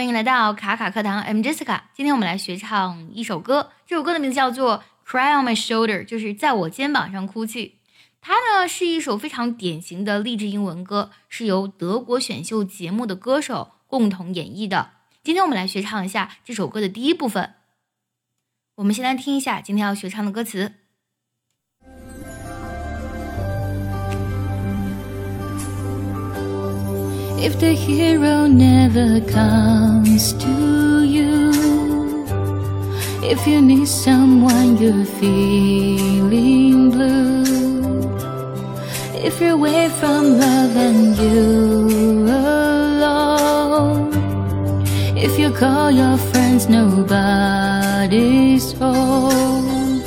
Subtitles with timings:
[0.00, 1.82] 欢迎来到卡卡课堂，I'm Jessica。
[1.92, 7.80] 今天我们来学唱一首歌，这首歌的名字叫做《Cry on My Shoulder》，就是在我肩膀上哭泣。
[8.22, 14.92] 它呢是一首非常典型的励志英文歌，是由德国选秀节目的歌手共同演绎的。
[15.22, 17.56] 今天我们来学唱一下这首歌的第一部分。
[18.76, 20.76] 我们先来听一下今天要学唱的歌词。
[27.42, 31.50] If the hero never comes to you,
[33.22, 37.44] if you need someone you're feeling blue,
[39.16, 44.12] if you're away from love and you're alone,
[45.16, 47.12] if you call your friends nobody's
[48.74, 50.02] home,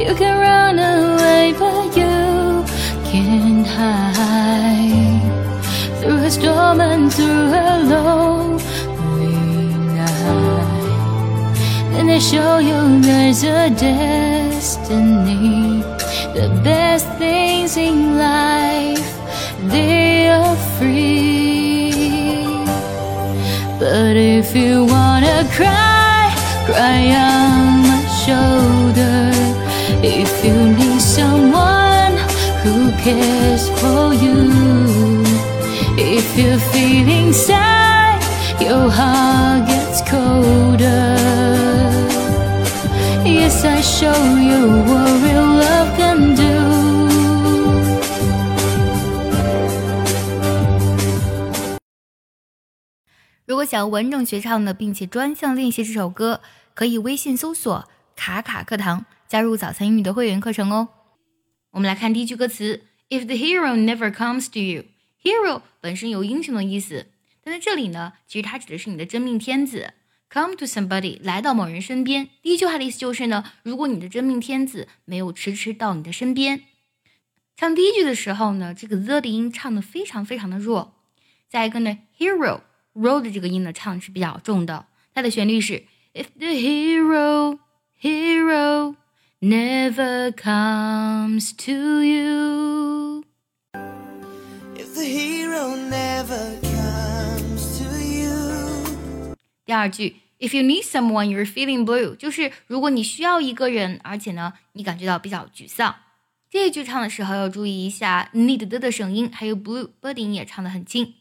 [0.00, 2.64] you can run away but you
[3.04, 4.31] can't hide
[6.24, 9.34] a storm and through a lonely
[9.98, 11.56] night.
[11.90, 14.22] Then they show you there's a destiny.
[16.34, 19.10] The best things in life,
[19.66, 21.92] they are free.
[23.80, 26.32] But if you wanna cry,
[26.66, 29.32] cry on my shoulder.
[30.04, 32.14] If you need someone
[32.62, 35.11] who cares for you.
[36.04, 38.20] If you're feeling sad,
[38.60, 41.16] your heart gets colder.
[43.24, 46.42] Yes, I show you what real love can do.
[53.46, 56.40] 如果想要完整学唱的，并且专项练习这首歌，
[56.74, 60.88] 可以微信搜索“卡卡课堂”，加入早餐英语的会员课程哦。
[61.70, 64.91] 我们来看第一句歌词：If the hero never comes to you。
[65.22, 67.06] Hero 本身有英雄的意思，
[67.44, 69.94] 但在这里呢，其实它指的是你的真命天子。
[70.28, 72.28] Come to somebody，来到某人身边。
[72.40, 76.62] 第一句话的意思就是呢，如果你的真命天子没有迟迟到你的身边，
[77.54, 80.94] 唱第一句的时候呢，这个 the 的音唱的非常非常的弱。
[81.48, 82.62] 再一个呢，hero
[82.94, 85.84] ro 的这个音呢唱是比较重的，它的旋律是
[86.14, 87.58] If the hero
[88.00, 88.96] hero
[89.40, 93.01] never comes to you。
[99.72, 105.94] 第二句，If you need someone, you're feeling blue，就是如果你需要一个人，而且呢，你感觉到比较沮丧。
[106.50, 111.14] 这一句唱的时候要注意一下 need 的的声音，还有 blue b 的音也唱得很轻。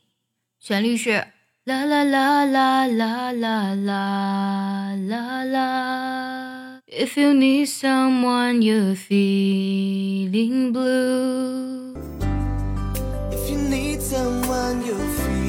[0.60, 1.28] 旋律是
[1.64, 6.82] 啦啦啦啦啦啦啦啦啦。
[6.88, 11.96] If you need someone, you're feeling blue。
[13.32, 15.41] if you need someone, you're feeling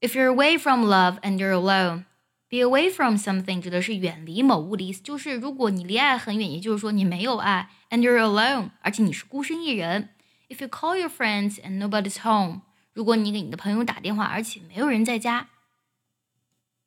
[0.00, 2.04] If you're away from love and you're alone,
[2.48, 10.10] be away from something 指的是远离某物的意思，就是如果你离爱很远，也就是说你没有爱，and you're alone，而且你是孤身一人。
[10.48, 12.60] If you call your friends and nobody's home，
[12.92, 15.48] 如果你给你的朋友打电话，而且没有人在家。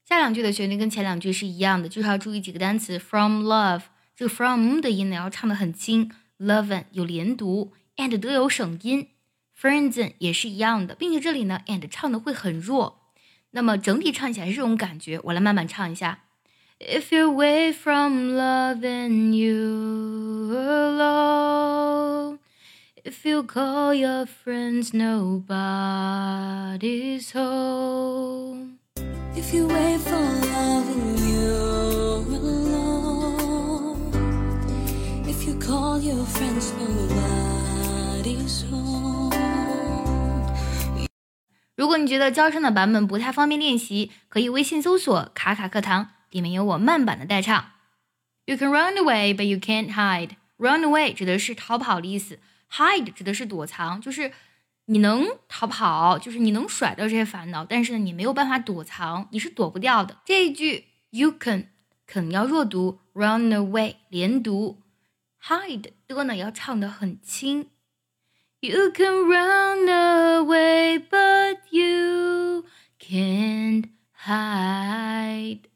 [0.05, 2.97] 下两句的旋律跟前两句是一样的，就是要注意几个单词。
[2.97, 3.83] From love，
[4.16, 9.09] 这个 from 的音呢要唱的很轻，love 有连读，and 都有省音。
[9.59, 13.00] Friends 也是一样的，并且这里呢 and 唱的会很弱。
[13.51, 16.19] 那么整体唱起来是这种感觉，我来慢慢唱一下。
[16.79, 22.39] If you're away from love and you alone,
[23.03, 25.44] if you call your friends, nobody's
[27.34, 28.79] home.
[29.35, 34.12] If you wait for love and you're alone,
[35.28, 39.20] if you call your friends, nobody's home.
[41.81, 47.72] 如果你觉得教唱的版本不太方便练习，可以微信搜索“卡卡课堂”，里面有我慢版的代唱。
[48.46, 50.36] You can run away, but you can't hide.
[50.58, 52.38] Run away 指的是逃跑的意思
[52.72, 54.31] ，hide 指的是躲藏，就是
[54.86, 60.18] 你能逃跑，就是你能甩掉这些烦恼，但是呢，你没有办法躲藏，你是躲不掉的。
[60.24, 61.72] 这一句 you can
[62.06, 64.84] 肯要弱读，run away 连读
[65.44, 67.69] ，hide 的呢要唱的很轻。
[68.61, 72.64] You can run away, but you
[72.99, 75.69] can't hide.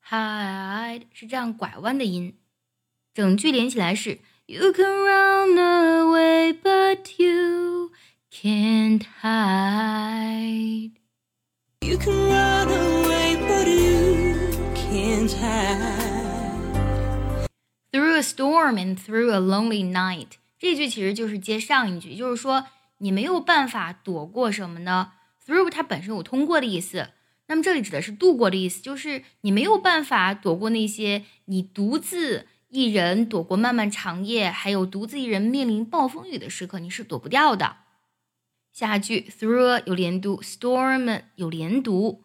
[0.00, 2.36] Hide 是这样拐弯的音，
[3.14, 7.92] 整句连起来是 You can run away, but you
[8.30, 10.90] can't hide.
[11.80, 17.46] You can run away, but you can't hide.
[17.92, 22.65] Through a storm and through a lonely night， 这句其实就是接上一句，就是说
[22.97, 25.13] 你没有办法躲过什么呢
[25.45, 27.09] through 它本身有通过的意思，
[27.47, 37.77] 那么这里指的是度过的意思，就是你没有办法躲过那些你独自一人躲过漫漫长夜，还有独自一人面临暴风雨的时刻，你是躲不掉的。
[38.73, 42.23] 下句 through 有连读，storm 有连读。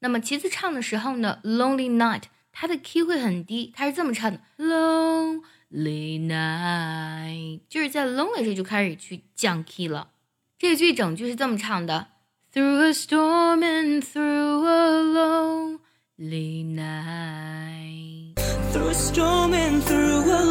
[0.00, 5.42] 那么其次唱的时候呢，lonely night 它的 key 会很低，它是这么唱的：Lon
[5.73, 10.09] ，lonely night，就是在 lonely 这就开始去降 key 了。
[10.57, 12.07] 这句整句是这么唱的：
[12.53, 18.35] Through a storm and through a lonely night。
[18.71, 20.43] Through a storm and through a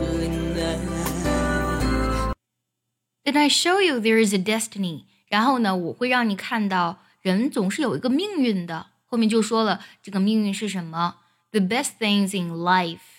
[0.00, 0.80] lonely night.
[3.24, 5.04] Then I show you there is a destiny。
[5.28, 8.88] 然后呢，我会让你看到人总是有一个命运的。
[9.06, 11.16] 后面就说了这个命运是什么？
[11.50, 13.15] The best things in life，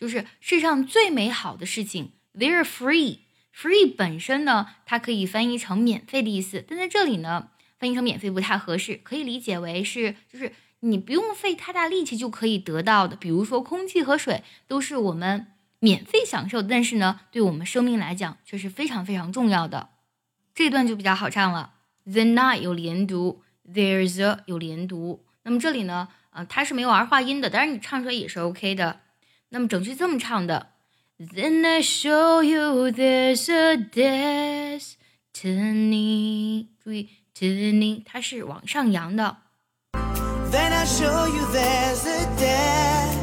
[0.00, 2.12] 就是世上最美好的事情。
[2.34, 3.18] They're free。
[3.54, 13.14] free 本身呢，它可以翻译成免费的意思，但在这里呢，翻译成免费不太合适，可以理解为是就是你不用费太大力气就可以得到的。
[13.14, 15.48] 比如说空气和水都是我们
[15.80, 19.90] 免费享受，但是呢，对我们生命来讲却是非常非常重要的。
[20.54, 21.74] 这段就比较好唱了。
[22.04, 25.26] The night 有连读，There's 有连读。
[25.42, 29.00] 那么这里呢，呃，它是没有儿化音的，当然你唱出来也是 OK 的。
[29.52, 30.68] 那么整句这么唱的
[31.18, 33.76] ：Then I show you there's a
[35.34, 36.68] destiny。
[36.84, 39.38] 注意，destiny 它是往上扬的。
[39.92, 42.28] Then I show you there's a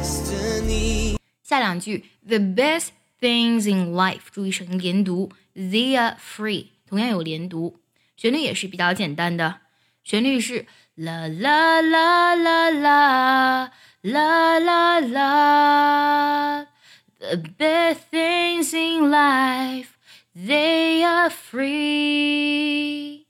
[0.02, 1.16] destiny.
[1.42, 2.88] 下两句，The best
[3.18, 7.80] things in life，注意声音连读，They are free，同样有连读，
[8.18, 9.60] 旋律也是比较简单的，
[10.04, 13.72] 旋律是啦啦啦啦啦
[14.02, 16.66] 啦啦啦
[17.18, 19.88] ，The best things in life
[20.36, 23.26] they are free。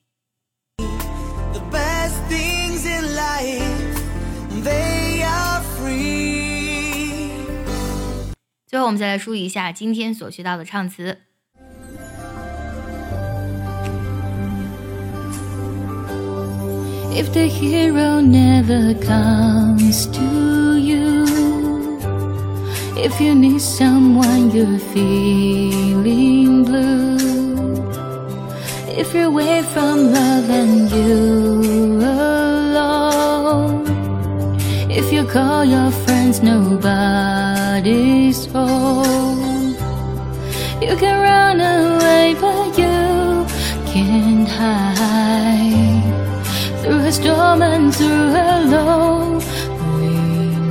[0.76, 4.02] The best things in life,
[4.62, 7.30] they are free.
[8.66, 11.27] 最后我们再来梳理一下今天所学到的唱词。
[17.10, 21.24] If the hero never comes to you,
[22.96, 27.16] if you need someone you're feeling blue,
[28.88, 33.86] if you're away from love and you're alone,
[34.90, 36.86] if you call your friends, nobody's
[38.46, 39.76] home.
[40.82, 43.46] You can run away, but you
[43.92, 44.97] can't hide
[47.08, 50.10] a storm and through a lonely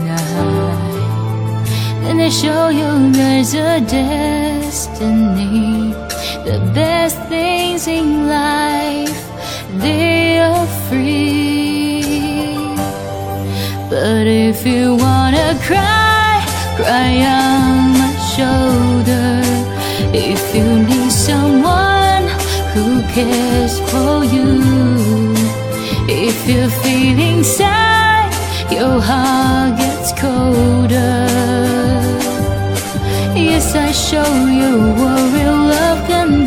[0.05, 1.65] night.
[2.03, 4.35] Then they show you there's a destiny.
[6.45, 9.19] The best things in life,
[9.81, 12.03] they are free.
[13.89, 16.45] But if you wanna cry,
[16.79, 19.41] cry on my shoulder.
[20.13, 22.27] If you need someone
[22.73, 25.06] who cares for you,
[26.19, 28.33] if you're feeling sad,
[28.71, 31.27] your heart gets colder.
[33.35, 36.46] Yes, I show you what real love can do.